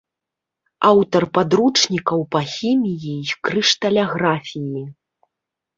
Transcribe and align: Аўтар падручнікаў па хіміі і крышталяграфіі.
Аўтар 0.91 1.27
падручнікаў 1.39 2.19
па 2.33 2.41
хіміі 2.55 3.13
і 3.31 3.39
крышталяграфіі. 3.47 4.83